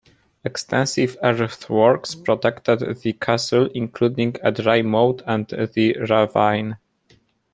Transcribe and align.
Extensive 0.43 1.15
earthworks 1.21 2.15
protected 2.15 2.79
the 3.03 3.13
castle, 3.13 3.67
including 3.75 4.35
a 4.41 4.51
dry 4.51 4.81
moat 4.81 5.21
and 5.27 5.47
the 5.47 5.95
ravine. 6.09 6.77